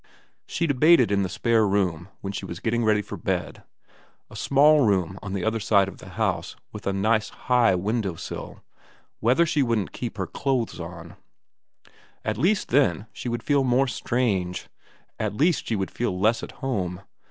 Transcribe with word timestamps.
She 0.47 0.65
debated 0.65 1.11
in 1.11 1.21
the 1.21 1.29
spare 1.29 1.67
room 1.67 2.09
when 2.21 2.33
she 2.33 2.43
was 2.43 2.59
getting 2.59 2.83
ready 2.83 3.03
for 3.03 3.17
bed 3.17 3.61
a 4.31 4.35
small 4.35 4.81
room 4.83 5.19
on 5.21 5.33
the 5.33 5.45
other 5.45 5.59
side 5.59 5.87
of 5.87 5.99
the 5.99 6.09
house, 6.17 6.55
with 6.71 6.87
a 6.87 6.91
nice 6.91 7.29
high 7.29 7.75
window 7.75 8.15
sill 8.15 8.63
whether 9.19 9.45
she 9.45 9.61
wouldn't 9.61 9.91
keep 9.91 10.17
her 10.17 10.25
clothes 10.25 10.79
on. 10.79 11.17
At 12.25 12.39
x 12.39 12.39
306 12.39 12.39
VERA 12.39 12.39
XXVII 12.39 12.49
least 12.49 12.67
then 13.03 13.07
she 13.13 13.29
would 13.29 13.43
feel 13.43 13.63
more 13.63 13.87
strange, 13.87 14.69
at 15.19 15.35
least 15.35 15.67
she 15.67 15.75
would 15.75 15.91
feel 15.91 16.19
less 16.19 16.41
at 16.41 16.53
home. 16.63 17.03